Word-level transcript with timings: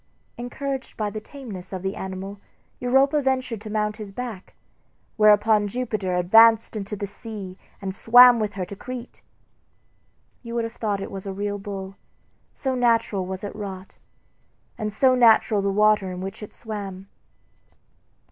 Encouraged 0.35 0.97
by 0.97 1.11
the 1.11 1.21
tameness 1.21 1.71
of 1.71 1.83
the 1.83 1.95
animal 1.95 2.39
Europa 2.79 3.21
ventured 3.21 3.61
to 3.61 3.69
mount 3.69 3.97
his 3.97 4.11
back, 4.11 4.55
whereupon 5.15 5.67
Jupiter 5.67 6.15
advanced 6.15 6.75
into 6.75 6.95
the 6.95 7.05
sea 7.05 7.55
and 7.79 7.93
swam 7.93 8.39
with 8.39 8.53
her 8.53 8.65
to 8.65 8.75
Crete. 8.75 9.21
You 10.41 10.55
would 10.55 10.63
have 10.63 10.73
thought 10.73 11.01
it 11.01 11.11
was 11.11 11.27
a 11.27 11.33
real 11.33 11.59
bull, 11.59 11.97
so 12.51 12.73
naturally 12.73 13.27
was 13.27 13.43
it 13.43 13.55
wrought, 13.55 13.97
and 14.75 14.91
so 14.91 15.13
natural 15.13 15.61
the 15.61 15.69
water 15.69 16.11
in 16.11 16.19
which 16.19 16.41
it 16.41 16.51
swam. 16.51 17.07